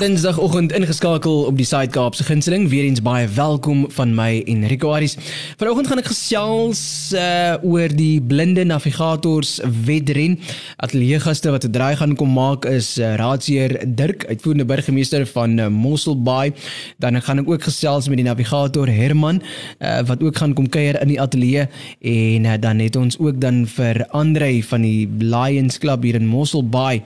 [0.00, 2.70] Dinsdagoggend ingeskakel op die Suid-Kaapse gunsteling.
[2.72, 5.18] Weereens baie welkom van my Enrico Aris.
[5.60, 6.80] Vanoggend gaan ek gesels
[7.12, 10.38] uh, oor die blinde navigators wedren.
[10.80, 15.68] Ateljeegaste wat 'n draai gaan kom maak is uh, Raadsheer Dirk, uitvoerende burgemeester van uh,
[15.68, 16.54] Mossel Bay.
[16.96, 19.42] Dan gaan ek ook gesels met die navigator Herman
[19.84, 21.68] uh, wat ook gaan kom kuier in die ateljee
[22.00, 26.26] en uh, dan het ons ook dan vir Andre van die Lions Club hier in
[26.26, 27.02] Mossel Bay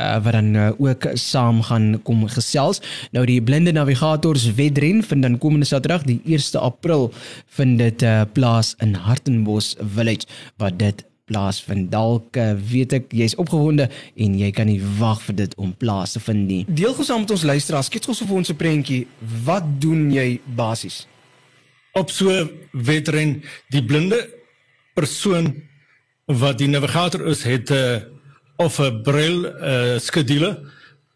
[0.00, 2.37] uh, wat dan uh, ook saam gaan kom gesels.
[3.10, 7.12] Nou die blinde navigators wedren vind dan komende Saterdag die 1 April
[7.46, 11.90] vind dit uh, plaas in Hartenbos Village wat dit plaas vind.
[11.92, 16.16] Dalk uh, weet ek jy's opgewonde en jy kan nie wag vir dit om plaas
[16.16, 16.62] te vind nie.
[16.68, 19.06] Deel gou saam met ons luisteraars, skets gou vir ons 'n prentjie.
[19.44, 21.06] Wat doen jy basies?
[21.92, 24.20] Op so wedren die blinde
[24.94, 25.54] persoon
[26.28, 28.02] wat die navigator is het 'n uh, eh,
[28.56, 30.50] of 'n braille uh, skedule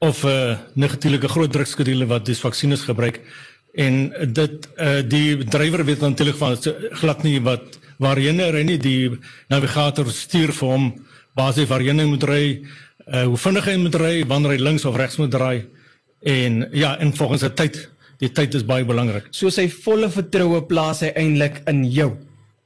[0.03, 3.21] of 'n uh, natuurlike groot drukskedule wat dis vaksines gebruik.
[3.73, 6.57] En dit uh, die drywer weet natuurlik van
[6.91, 8.79] glad nie wat waarheen hy nie.
[8.79, 9.19] Die
[9.49, 10.89] navigator stuur vir hom
[11.39, 12.43] basies waarheen hy moet ry
[13.07, 15.65] uh, hoe vinnig hy moet ry wanneer hy links of regs moet draai.
[16.23, 17.79] En ja en volgens die tyd
[18.19, 22.11] die tyd is baie belangrik so sy volle vertroue plaas hy eintlik in jou.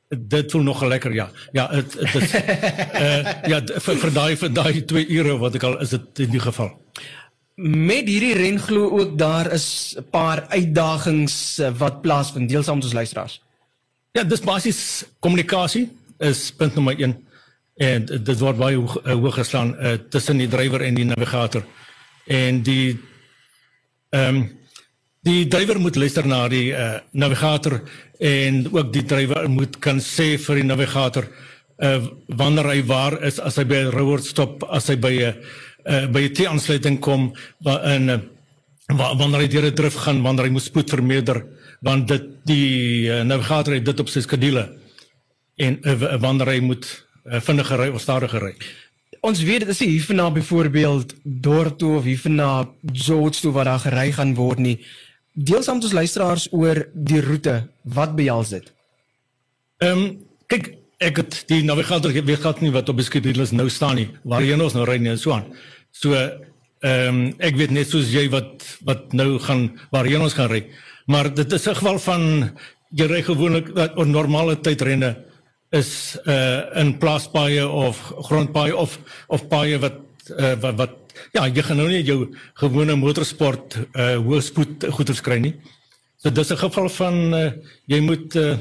[0.08, 1.28] Dit voel nog lekker ja.
[1.52, 3.22] Ja dit dit uh,
[3.52, 6.44] ja vir, vir daai vir daai 2 ure wat ek al is dit in die
[6.48, 6.72] geval
[7.56, 12.74] Met hierdie ren glo ook daar is 'n paar uitdagings eh, wat plaasvind deel saam
[12.74, 13.40] met ons luisteraars.
[14.12, 17.24] Ja, dis basies kommunikasie is punt nommer 1
[17.74, 21.64] en dit word baie hoog, uh, hoog geslaan uh, tussen die drywer en die navigator.
[22.26, 22.98] En die
[24.10, 24.58] ehm um,
[25.20, 27.82] die drywer moet luister na die uh, navigator
[28.18, 31.24] en ook die drywer moet kan sê vir die navigator
[31.78, 35.22] uh, wanneer hy waar is as hy by 'n road stop, as hy by 'n
[35.22, 35.34] uh,
[35.86, 38.18] uh, by 'n T-aansluiting kom waarin uh,
[38.94, 41.44] wanneer hy deur 'n drif gaan, wanneer hy moet spoed vermeerder,
[41.80, 44.68] want dit die uh, navigator het dit op sy skedule
[45.56, 46.86] en uh, wanneer hy moet
[47.24, 48.54] uh, vinniger ry of stadiger ry.
[49.26, 53.82] Ons weet dit is nie hierna byvoorbeeld dorp toe of hierna George toe waar daar
[53.82, 54.78] gery gaan word nie.
[55.32, 57.66] Deel saam met ons luisteraars oor die roete.
[57.82, 58.72] Wat behels dit?
[59.82, 60.10] Ehm um,
[60.46, 64.08] kyk ek het die navigator weet glad nie wat op die skedule nou staan nie.
[64.24, 65.44] Waarheen ons nou ry nie en so aan.
[65.96, 66.12] So
[66.84, 70.66] ehm um, ek weet net soos jy wat wat nou gaan waarheen ons gaan ry.
[71.08, 72.22] Maar dit is 'n geval van
[72.90, 75.16] jy ry gewoonlik dat op normale tydrenne
[75.72, 78.98] is uh in plaaspaaie of grondpaaie of
[79.28, 79.98] of paaie wat
[80.38, 80.92] uh wat, wat
[81.32, 85.54] ja, jy gaan nou nie jou gewone motorsport uh hoëspoed goeders kry nie.
[86.16, 87.52] So dis 'n geval van uh
[87.86, 88.58] jy moet uh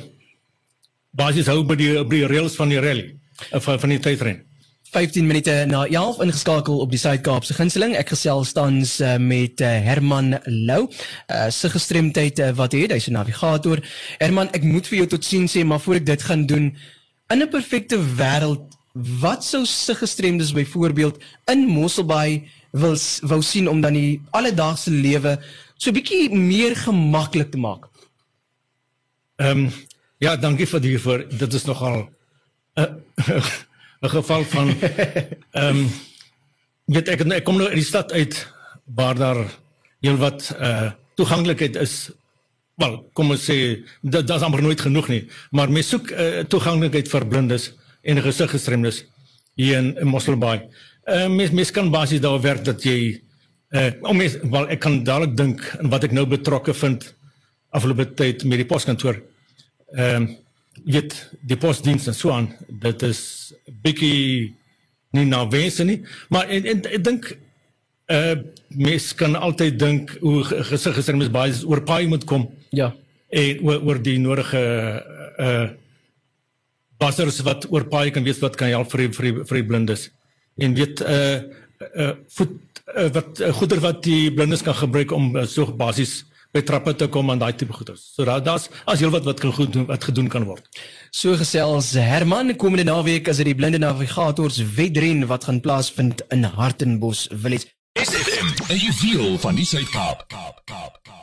[1.11, 3.15] basies hou by die by die reëls van die rally
[3.51, 4.45] van van die tydren.
[4.91, 7.95] 15 minute na 11 ingeskakel op die Suid-Kaapse gunsteling.
[7.97, 10.85] Ek gesels tans uh, met uh, Herman Lou.
[10.85, 13.81] Uh, sy gestremdheid uh, wat hy het, hy's 'n navigator.
[14.21, 16.71] Herman, ek moet vir jou totsiens sê, maar voor ek dit gaan doen,
[17.33, 21.19] in 'n perfekte wêreld, wat sou sy gestremdes byvoorbeeld
[21.51, 22.95] in Mosselbaai wil
[23.27, 25.39] wou sien om dan die alledaagse lewe
[25.77, 27.89] so bietjie meer gemaklik te maak?
[29.35, 29.71] Ehm um,
[30.17, 31.25] ja, dankie vir die voor.
[31.27, 32.07] Dit is nogal
[32.75, 33.45] 'n uh,
[34.05, 34.67] 'n geval van
[35.51, 35.89] ehm um,
[36.85, 38.47] weet ek ek kom nou uit die stad uit
[38.85, 39.41] waar daar
[40.05, 42.11] heelwat uh eh, toeganklikheid is.
[42.75, 43.55] Wel, kom ons sê
[44.01, 45.21] dit daar's amper nooit genoeg nie,
[45.55, 47.69] maar mens soek uh, toeganklikheid vir blindes
[48.03, 49.05] en gesiggestremdes
[49.55, 50.59] hier in, in Mosselbaai.
[51.05, 53.21] Ehm uh, mens mens kan basies daar werk dat jy
[53.71, 57.07] uh om mens wel ek kan dadelik dink in wat ek nou betrokke vind
[57.69, 59.21] afgelope tyd met die poskantoor.
[59.95, 60.33] Ehm um,
[60.83, 64.53] weet die posdiens en so aan dit is bietjie
[65.15, 67.33] nie na wense nie maar en, en ek dink
[68.11, 68.35] uh
[68.75, 72.49] mens kan altyd dink hoe gesig gister mens baie oor paai moet kom.
[72.69, 72.91] Ja.
[73.29, 74.61] En oor, oor die nodige
[75.39, 75.67] uh
[77.01, 80.09] basers wat oor paai kan weet wat kan help vir vir vir blindes.
[80.57, 81.41] En weet uh
[81.95, 82.53] uh voet
[82.95, 86.23] uh, wat uh, goeder wat die blindes kan gebruik om uh, so basies
[86.55, 88.05] by trappe te kom aan daai tipe goeders.
[88.15, 90.63] So daar daar's as jy wat wat kan goed doen wat gedoen kan word.
[91.11, 96.47] So gesels Herman komende naweek as dit die blinde navigators wedren wat gaan plaasvind in
[96.55, 97.67] Hartenbos Village.
[97.99, 100.25] SFM 'n juweel van die Suid-Kaap.
[100.27, 101.15] Kaap, Kaap, Kaap.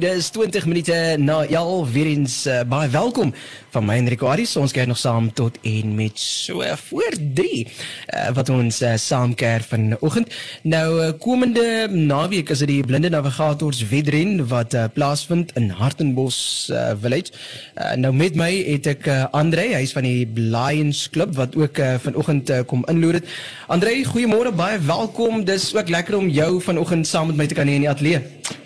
[0.00, 3.34] Dit is 20 minute na 11 weer eens uh, baie welkom
[3.70, 4.54] van my Enrico Aris.
[4.56, 9.34] Ons kyk nog saam tot en met so voor 3 uh, wat ons uh, saam
[9.34, 10.30] keer vanoggend.
[10.62, 16.92] Nou komende naweek is dit die Blinde Navigators wedren wat uh, plaasvind in Hartenbos uh,
[17.02, 17.34] Village.
[17.74, 21.82] Uh, nou met my het ek uh, Andre, hy's van die Lions Club wat ook
[21.82, 23.28] uh, vanoggend uh, kom inloer het.
[23.66, 25.44] Andre, goeiemôre, baie welkom.
[25.44, 28.20] Dis ook lekker om jou vanoggend saam met my te kan hê in die ateljee.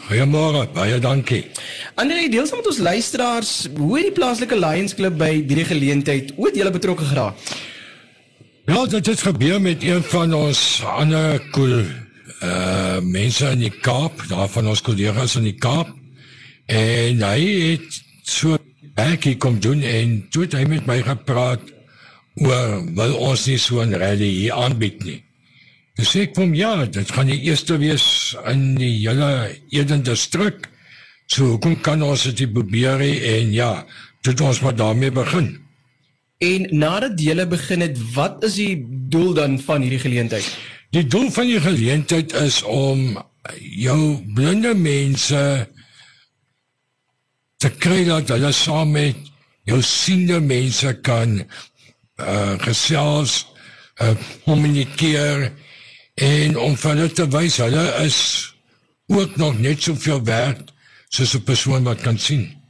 [0.08, 1.44] Goeiemôre, baie dankie.
[2.00, 6.32] Andre, deel saam met ons luisteraars, hoe het die plaaslike Lions Club by hierdie geleentheid
[6.36, 7.34] ooit julle betrokke geraak?
[8.64, 11.84] Ja, dit het gebeur met een van ons ander cool
[12.44, 15.90] uh mense in die Kaap, daar van ons kollegas in die Kaap.
[16.66, 17.40] En hy
[17.74, 18.56] het so
[18.96, 21.60] baie kom doen en toe het hy met my gepraat
[22.40, 25.20] oor wil ons nie so 'n rally hier aanbied nie.
[25.94, 28.04] Dis sê ek hom ja, dit gaan die eerste wees
[28.50, 30.66] in die hele Eden distrik.
[31.30, 33.70] So kom kan ons dit probeer en ja,
[34.26, 35.52] dit ons maar daarmee begin.
[36.42, 38.74] En nadat julle begin het, wat is die
[39.10, 40.48] doel dan van hierdie geleentheid?
[40.94, 43.14] Die doel van die geleentheid is om
[43.60, 44.00] jou
[44.34, 45.40] blinde mense
[47.62, 49.30] te kry dat hulle saam met
[49.68, 51.38] jou siende mense kan
[52.20, 53.44] uh gesels,
[54.02, 54.14] uh
[54.44, 55.52] kommunikeer
[56.14, 58.18] en om vir hulle te wys hulle is
[59.06, 60.72] ook nog net soveel werd
[61.08, 62.62] soos 'n persoon wat kan sien.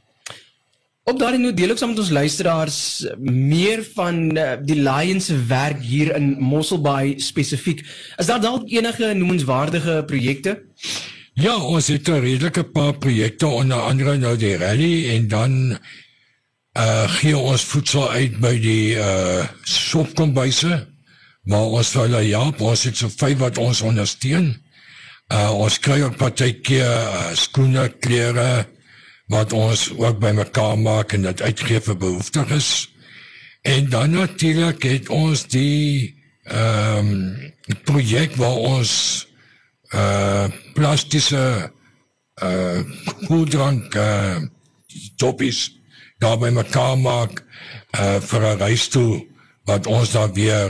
[1.05, 2.77] Op daardie noot deel ek saam met ons luisteraars
[3.21, 7.85] meer van uh, die Lions se werk hier in Mosselbaai spesifiek.
[8.17, 10.63] Is daar dalk enige noemenswaardige projekte?
[11.33, 15.77] Ja, ons het 'n redelike paar projekte onder andere nou die rally en dan
[16.77, 20.87] uh gee ons voedsel uit by die uh sopkombuise
[21.45, 22.61] maar ons sal hulle help.
[22.61, 24.53] Ons het so vyf wat ons ondersteun.
[25.33, 28.65] Uh, ons kry ook partykeer uh, skoene klere
[29.33, 32.69] wat ons ook bymekaar maak en dit uitgee vir behoeftiges.
[33.65, 36.13] En dan natuurlik het ons die
[36.45, 37.53] ehm um,
[37.89, 38.91] projek waar ons
[39.93, 41.71] uh plastiese
[42.43, 42.79] uh
[43.25, 44.37] koeldrank uh
[45.17, 45.71] toppies
[46.21, 47.41] daar bymekaar maak
[47.97, 49.25] uh vir 'n reis toe
[49.65, 50.69] wat ons dan weer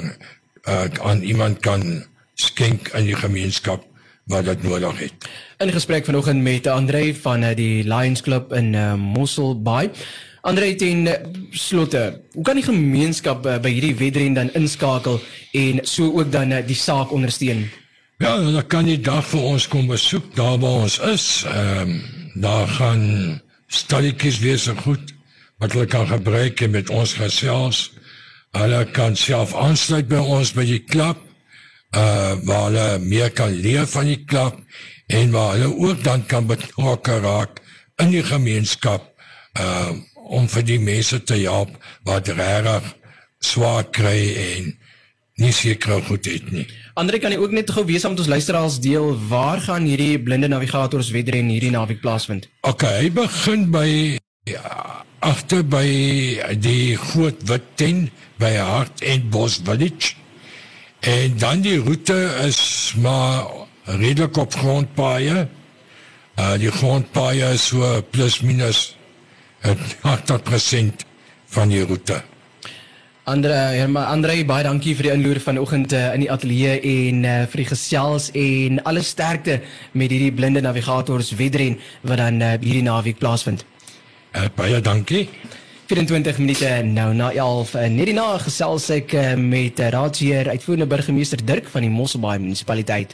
[0.67, 3.85] uh, aan iemand kan skenk in die gemeenskap
[4.25, 5.13] wat dit nodig het.
[5.57, 9.89] In gesprek vanoggend met Andre van uh, die Lions Club in uh, Mosselbaai.
[10.41, 11.07] Andre ten
[11.51, 15.19] slotte, hoe kan die gemeenskap uh, by hierdie wedren dan inskakel
[15.51, 17.65] en so ook dan uh, die saak ondersteun?
[18.18, 21.44] Ja, dan kan jy daar vir ons kom besoek daar waar ons is.
[21.50, 21.97] Ehm um,
[22.35, 23.03] daar gaan
[23.68, 25.13] stalletjies wees en goed
[25.57, 27.91] wat hulle kan gebruik met ons gesels.
[28.56, 31.19] Hulle kan self aansluit by ons by die klub.
[31.96, 34.57] Uh waar hulle meer kan leer van die klub
[35.07, 37.62] en waar hulle ook dan kan betrokke raak
[38.04, 39.12] in die gemeenskap
[39.60, 39.92] uh
[40.25, 41.75] om vir die mense te help
[42.10, 42.88] wat regtig
[43.46, 44.72] swaar kry en
[45.38, 46.66] nie seker goed het nie.
[46.96, 50.48] Andre kan jy ook net gou wees om ons luisteraars deel waar gaan hierdie blinde
[50.48, 52.48] navigators wedren hierdie naweek plaasvind?
[52.63, 53.90] OK, hy begin by
[55.25, 55.88] agter by
[56.62, 60.13] die groot wit tent by Hart en Bos Village.
[61.01, 63.45] En dan die roete is maar
[63.86, 65.47] redelik op grondpaaie.
[66.38, 68.95] Uh die grondpaaie is so plus minus
[69.65, 71.06] 80%
[71.45, 72.21] van die roete.
[73.25, 77.24] Andre, ja, maar Andre, baie dankie vir die inloer vanoggend uh, in die ateljee en
[77.25, 79.56] uh, vir die gesels en alle sterkte
[79.97, 83.65] met hierdie blinde navigators wedren wat dan uh, hierdie naweek plaasvind.
[84.35, 85.29] Uh, baie dankie.
[85.87, 90.49] 24 minute nou na 11 en net die na gesels ek eh, met eh, raadsheer
[90.49, 93.13] uitvoerende burgemeester Dirk van die Mosselbaai munisipaliteit.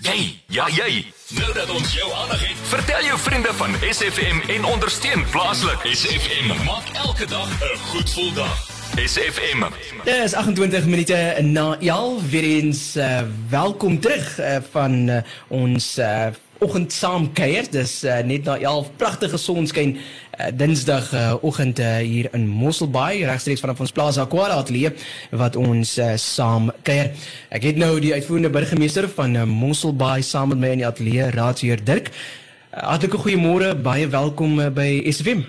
[0.00, 0.16] Jy,
[0.48, 1.04] ja jy.
[1.36, 5.84] Nou dat ons jou aandag het, vertel jou vriende van SFM en ondersteun plaaslik.
[5.92, 8.64] SFM maak elke dag 'n goed gevoel dag.
[8.96, 9.66] SFM.
[10.04, 13.20] Dit is 28 minute na 11 weer eens uh,
[13.50, 16.26] welkom terug uh, van uh, ons uh,
[16.58, 17.66] oggend saam kuier.
[17.70, 23.24] Dis uh, net na 11 pragtige sonskyn uh, Dinsdag uh, oggend uh, hier in Mosselbaai
[23.28, 24.94] regstreeks vanaf ons Plaza Aquara ateljee
[25.36, 27.12] wat ons uh, saam kuier.
[27.50, 31.30] Ek het nou die uitvoerende burgemeester van uh, Mosselbaai saam met my in die ateljee,
[31.36, 32.10] Raadsheer Dirk.
[32.10, 35.44] Uh, Hartlike goeiemôre, baie welkom uh, by SFM.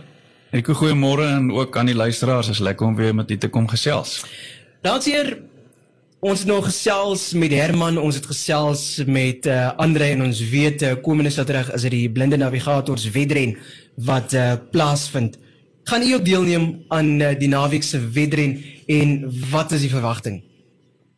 [0.56, 2.50] Ek goeiemôre en ook aan die luisteraars.
[2.54, 4.22] Is lekker om weer met u te kom gesels.
[4.82, 5.36] Raadsheer
[6.28, 10.82] Ons het nou gesels met Herman, ons het gesels met uh, Andre en ons weet
[10.84, 13.54] uh, komende Saterdag is dit die blinde navigators wedren
[14.10, 15.38] wat uh, plaasvind.
[15.88, 18.58] Gaan u ook deelneem aan uh, die naweek se wedren
[18.92, 19.16] en
[19.54, 20.42] wat is die verwagting?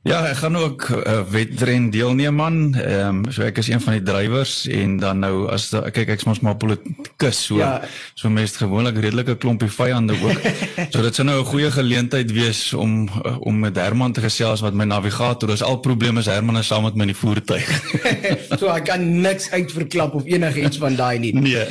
[0.07, 2.75] Ja, ek gaan ook 'n uh, wedren deelneem man.
[2.75, 6.07] Ehm um, so ek is een van die drywers en dan nou as da, kyk
[6.07, 7.81] ek's mos maar politikus so ja.
[8.13, 10.39] so mense gewoonlik redelike klompie vyande ook.
[10.91, 14.61] so dit sou nou 'n goeie geleentheid wees om uh, om met Herman te gesels
[14.61, 15.61] wat my navigator is.
[15.61, 17.67] Al probleme is Herman is saam met my in die voertuig.
[18.59, 21.33] so ek kan niks uitverklap of enigiets van daai nie.
[21.33, 21.67] Nee.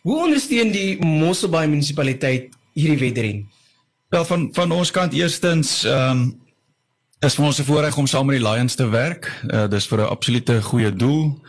[0.00, 3.48] Hoe ondersteun die Mosselbaai munisipaliteit hierdie wedren?
[4.08, 6.44] Wel van van ons kant eerstens ehm um,
[7.20, 9.32] is vir ons 'n voorreg om saam met die Lions te werk.
[9.48, 11.40] Uh, dis vir 'n absolute goeie doel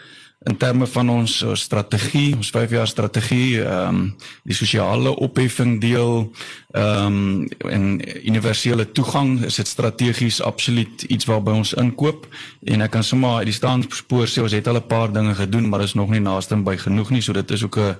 [0.45, 6.31] in terme van ons strategie, ons 5 jaar strategie, ehm um, die sosiale opheffing deel,
[6.71, 9.43] ehm um, en universele toegang.
[9.43, 12.27] Is dit strategies absoluut iets waarby ons inkoop?
[12.63, 15.69] En ek kan sommer uit die staanspoor sê ons het al 'n paar dinge gedoen,
[15.69, 17.95] maar is nog nie naaste by genoeg nie, so dit is ook 'n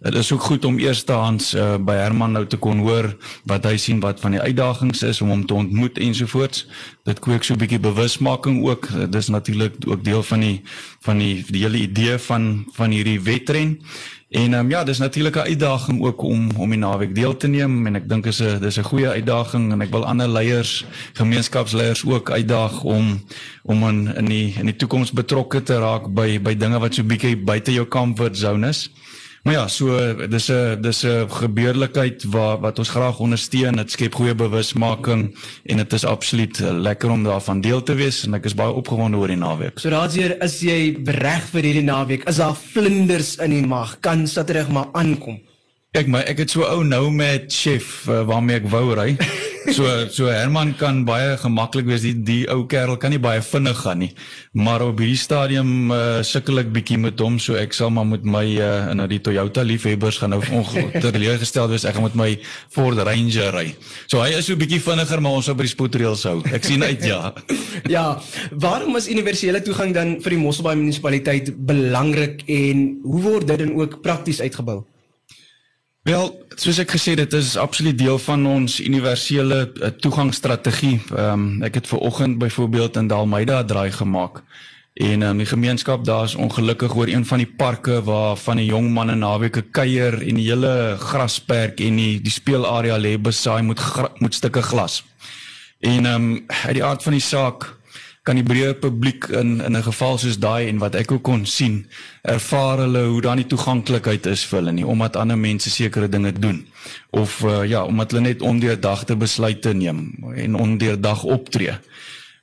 [0.00, 3.10] Dit is ook goed om eerstehands uh, by Herman nou te kon hoor
[3.44, 6.62] wat hy sien wat van die uitdagings is om hom te ontmoet ensovoorts.
[7.04, 8.88] Dit kweek so 'n bietjie bewusmaking ook.
[9.12, 10.62] Dis natuurlik ook deel van die
[11.04, 13.76] van die die hele idee van van hierdie wedren.
[14.30, 17.86] En um, ja, dis natuurlik 'n uitdaging ook om om die naweek deel te neem
[17.86, 22.06] en ek dink is 'n dis 'n goeie uitdaging en ek wil ander leiers, gemeenskapsleiers
[22.06, 23.20] ook uitdaag om
[23.62, 27.02] om in in die in die toekoms betrokke te raak by by dinge wat so
[27.02, 28.90] bietjie buite jou comfort zone is.
[29.42, 33.76] Maar ja, so dis 'n dis 'n gebeurlikheid waar wat ons graag ondersteun.
[33.76, 38.34] Dit skep goeie bewusmaking en dit is absoluut lekker om daarvan deel te wees en
[38.34, 39.78] ek is baie opgewonde oor die naweek.
[39.78, 42.28] So daardeur is jy reg vir hierdie naweek.
[42.28, 44.00] Is daar vlinders in die mag?
[44.00, 45.40] Kan Saterdag maar aankom?
[45.90, 49.08] Kyk my, ek het so ou nou met chef uh, waarmee ek wou ry.
[49.74, 53.80] So so Herman kan baie gemaklik wees die die ou kerel kan nie baie vinnig
[53.82, 54.12] gaan nie.
[54.54, 58.22] Maar op hierdie stadium uh, sukkel ek bietjie met hom so ek sal maar met
[58.22, 61.18] my uh, in die Toyota liefhebbers gaan nou ongelukkig
[61.74, 62.30] wees ek gaan met my
[62.70, 63.74] Ford Ranger ry.
[64.06, 66.36] So hy is so bietjie vinniger maar ons op die spoedreëls hou.
[66.54, 67.34] Ek sien uit ja.
[67.96, 68.06] ja,
[68.54, 73.74] waarom is universele toegang dan vir die Mosselbaai munisipaliteit belangrik en hoe word dit dan
[73.74, 74.84] ook prakties uitgebou?
[76.10, 80.96] Wel, soos ek gesê dit is absoluut deel van ons universele uh, toegangsstrategie.
[81.12, 84.40] Ehm um, ek het ver oggend byvoorbeeld in Dalmeida draai gemaak.
[84.98, 88.66] En um, die gemeenskap daar is ongelukkig oor een van die parke waar van die
[88.72, 93.78] jong manne naweke kuier en die hele grasperk en die die speelarea lê besaai met
[94.18, 95.04] met stukke glas.
[95.78, 97.70] En ehm um, uit die aard van die saak
[98.30, 101.46] kan die breë publiek in in 'n geval soos daai en wat ek ook kon
[101.46, 101.86] sien,
[102.22, 106.32] ervaar hulle hoe dan die toeganklikheid is vir hulle nie omdat ander mense sekere dinge
[106.32, 106.66] doen
[107.10, 111.74] of uh, ja, omdat hulle net ondeurdagte besluite neem en ondeurdag optree.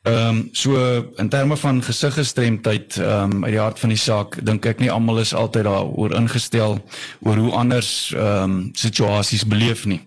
[0.03, 0.75] Ehm um, so
[1.15, 4.91] in terme van gesiggestremdheid ehm um, uit die hart van die saak dink ek nie
[4.91, 6.83] almal is altyd daaroor ingestel
[7.19, 10.01] oor hoe anders ehm um, situasies beleef nie.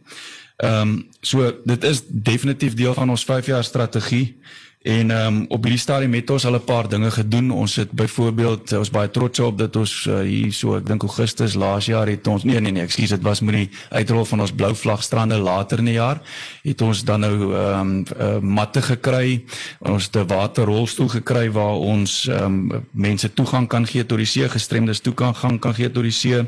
[0.57, 4.37] Ehm um, so dit is definitief deel van ons 5 jaar strategie
[4.81, 7.51] En ehm um, op hierdie stadium het ons al 'n paar dinge gedoen.
[7.51, 11.55] Ons het byvoorbeeld ons baie trots op dat ons uh, hier so ek dink Augustus
[11.55, 14.53] laas jaar het ons nee nee nee, ekskuus, dit was met die uitrol van ons
[14.53, 16.21] blou vlag strande later in die jaar.
[16.63, 19.45] Het ons dan nou ehm um, uh, matte gekry.
[19.79, 24.27] Ons het 'n waterrolstoel gekry waar ons ehm um, mense toegang kan gee tot die
[24.27, 26.47] see, gestremdes toegang kan, kan gee tot die see.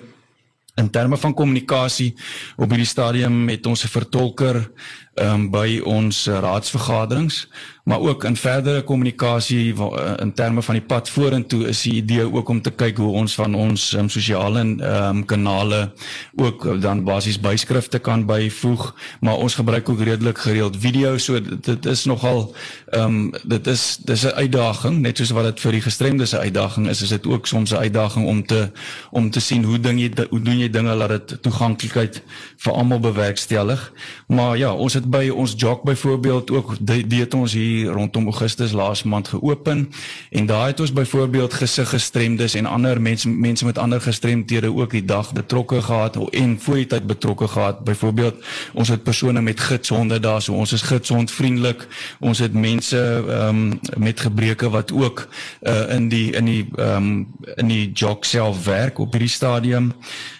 [0.74, 2.14] In terme van kommunikasie
[2.56, 4.70] op hierdie stadium het ons 'n vertolker
[5.14, 7.46] um, by ons raadsvergaderings
[7.82, 12.32] maar ook in verdere kommunikasie eh, in terme van die pad vorentoe is die idee
[12.32, 15.90] ook om te kyk hoe ons van ons um, sosiale um, kanale
[16.36, 21.64] ook dan basies byskrifte kan byvoeg maar ons gebruik ook redelik gereeld video so dit,
[21.64, 22.54] dit is nogal
[22.94, 26.88] um, dit is dis 'n uitdaging net soos wat dit vir die gestremdes 'n uitdaging
[26.88, 28.70] is is dit ook soms 'n uitdaging om te
[29.10, 32.22] om te sien hoe ding jy hoe doen jy dinge dat dit toeganklikheid
[32.56, 33.92] vir almal bewerkstellig.
[34.26, 39.28] Maar ja ons by ons jog byvoorbeeld ook dit ons hier rondom Augustus laas maand
[39.28, 39.92] geopen
[40.30, 44.90] en daar het ons byvoorbeeld gesig gestremdes en ander mense mense met ander gestremdhede ook
[44.90, 47.84] die dag betrokke gehad en voor die tyd betrokke gehad.
[47.84, 51.86] Byvoorbeeld ons het persone met gidshonde daar, so ons is gidshondvriendelik.
[52.20, 55.28] Ons het mense ehm um, met gebreke wat ook
[55.62, 59.92] uh, in die in die ehm um, in die jog self werk op hierdie stadium.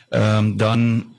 [0.09, 1.12] Ehm um, dan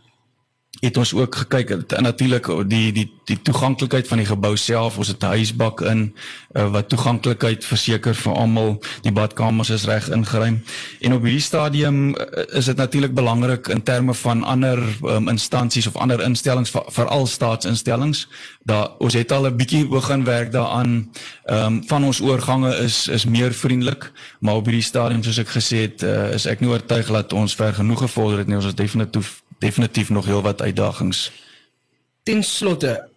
[0.84, 4.98] het ons ook gekyk natuurlik die die die toeganklikheid van die gebou self.
[4.98, 6.16] Ons het 'n huisbak in
[6.54, 8.84] uh, wat toeganklikheid verseker vir almal.
[9.02, 10.64] Die badkamers is reg ingeruim.
[11.00, 12.16] En op hierdie stadium
[12.52, 18.28] is dit natuurlik belangrik in terme van ander um, instansies of ander instellings veral staatsinstellings
[18.64, 21.12] daar ons het al 'n bietjie begin werk daaraan.
[21.46, 25.78] Um, van ons oorgange is is meer vriendelik maar op hierdie stadium soos ek gesê
[25.78, 28.56] het uh, is ek nie oortuig dat ons ver genoeg gevorder het nie.
[28.56, 31.32] Ons is definitief definitief nog heel wat uitdagings.
[32.24, 33.10] Ten slotte,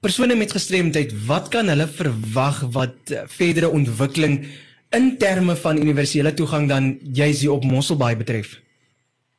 [0.00, 4.46] persone met gestremdheid, wat kan hulle verwag wat uh, verdere ontwikkeling
[4.90, 8.60] in terme van universele toegang dan juis hier op Mosselbaai betref?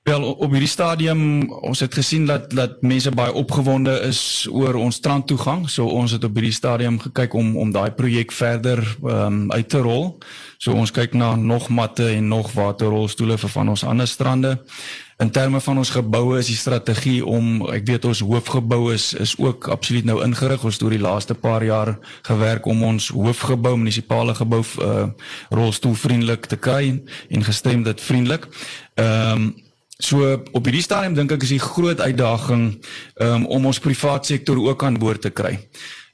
[0.02, 4.98] Wel op hierdie stadium ons het gesien dat dat mense baie opgewonde is oor ons
[4.98, 5.68] strandtoegang.
[5.70, 9.70] So ons het op hierdie stadium gekyk om om daai projek verder ehm um, uit
[9.70, 10.18] te rol.
[10.58, 14.58] So ons kyk na nog matte en nog waterrolstoele vir van ons ander strande.
[15.22, 19.36] In terme van ons geboue is die strategie om ek weet ons hoofgebou is is
[19.38, 20.64] ook absoluut nou ingerig.
[20.66, 21.92] Ons het oor die laaste paar jaar
[22.26, 25.04] gewerk om ons hoofgebou, munisipale gebou uh
[25.54, 26.96] rolstoelvriendelik te kry
[27.30, 28.48] en gestrem dit vriendelik.
[28.96, 29.52] Ehm um,
[30.02, 32.64] So op hierdie stadium dink ek is die groot uitdaging
[33.22, 35.60] um, om ons privaat sektor ook aan boord te kry.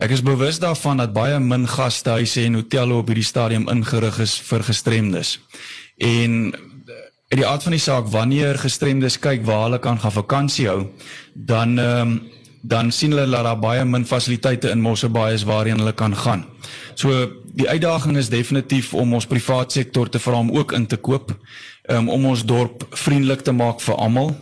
[0.04, 4.36] Ek is bewus daarvan dat baie min gastehuise en hotelle op hierdie stadium ingerig is
[4.50, 5.38] vir gestremdes.
[6.04, 6.52] En
[7.28, 10.82] uit die aard van die saak wanneer gestremdes kyk waar hulle kan gaan vakansie hou,
[11.34, 12.20] dan um,
[12.68, 16.46] dan sien hulle dat daar baie min fasiliteite in Mosselbaai is waarheen hulle kan gaan.
[16.96, 20.98] So die uitdaging is definitief om ons privaat sektor te vra om ook in te
[20.98, 21.32] koop
[21.90, 24.36] um, om ons dorp vriendelik te maak vir almal.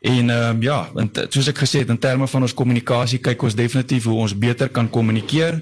[0.00, 3.42] En ehm um, ja, en soos ek gesê het in terme van ons kommunikasie kyk
[3.42, 5.60] ons definitief hoe ons beter kan kommunikeer.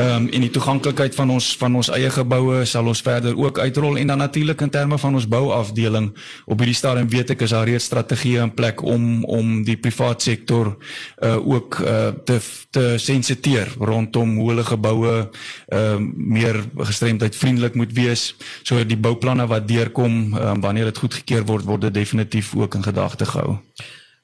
[0.00, 3.58] Ehm um, en die toeganklikheid van ons van ons eie geboue sal ons verder ook
[3.58, 3.98] uitrol.
[4.00, 6.06] En dan natuurlik in terme van ons bouafdeling
[6.46, 10.22] op hierdie stadium weet ek is daar reeds strategieë in plek om om die privaat
[10.22, 10.72] sektor
[11.20, 12.40] uh ook uh te
[12.70, 18.34] te sensiteer rondom hoe hulle geboue ehm uh, meer gestremdheid vriendelik moet wees.
[18.62, 22.88] So die bouplanne wat deurkom uh, wanneer dit goedgekeur word word dit definitief ook in
[22.88, 23.58] gedagte gehou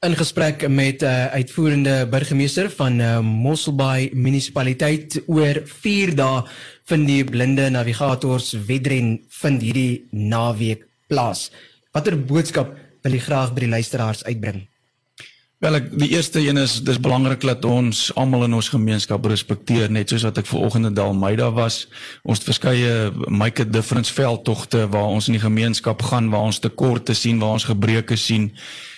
[0.00, 6.42] in gesprek met 'n uh, eh, uitvoerende burgemeester van uh, Mosselbaai munisipaliteit oor 4 dae
[6.84, 11.50] van die blinde navigators wedren vind hierdie naweek plaas.
[11.92, 14.68] Watter boodskap wil jy graag by die luisteraars uitbring?
[15.58, 19.90] Wel ek die eerste een is dis belangrik dat ons almal in ons gemeenskap respekteer
[19.90, 21.88] net soos wat ek ver oggend in Dalmeida was.
[22.22, 26.58] Ons het verskeie make a difference veldtogte waar ons in die gemeenskap gaan waar ons
[26.58, 28.52] tekorte sien, waar ons gebreke sien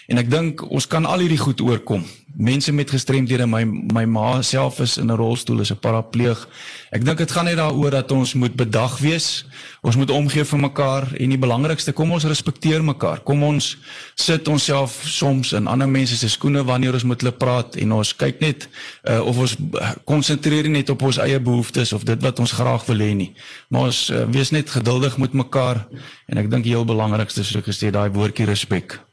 [0.08, 2.00] En ek dink ons kan al hierdie goed oorkom.
[2.38, 3.60] Mense met gestremdhede, my
[3.92, 6.48] my ma self is in 'n rolstoel, is 'n parapleeg.
[6.90, 9.44] Ek dink dit gaan net daaroor dat ons moet bedag wees.
[9.82, 13.20] Ons moet omgee vir mekaar en die belangrikste, kom ons respekteer mekaar.
[13.20, 13.76] Kom ons
[14.14, 18.16] sit onsself soms in ander mense se skoene wanneer ons met hulle praat en ons
[18.16, 18.68] kyk net
[19.04, 19.56] uh, of ons
[20.04, 23.34] konsentreer net op ons eie behoeftes of dit wat ons graag wil hê nie.
[23.68, 25.86] Maar ons uh, wees net geduldig met mekaar
[26.26, 29.07] en ek dink die heel belangrikste is so gesê daai woordjie respek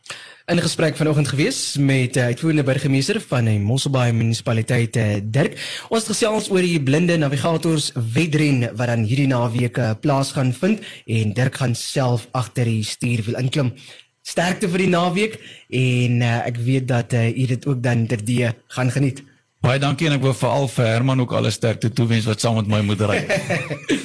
[0.46, 5.58] in gesprek vanoggend gewees met uh, uitvoerende burgemeester van die Mosselbaai munisipaliteit uh, Dirk.
[5.90, 10.86] Ons gesels oor die blinde navigators wedren wat dan hierdie naweek uh, plaas gaan vind
[11.10, 13.74] en Dirk gaan self agter die stuurwiel inklim.
[14.22, 15.42] Sterkte vir die naweek
[15.74, 19.26] en uh, ek weet dat uh, u dit ook dan terdee gaan geniet.
[19.66, 22.70] Baie dankie en ek wil veral vir Herman ook alles sterkte toewens wat saam met
[22.70, 23.24] my moet ry.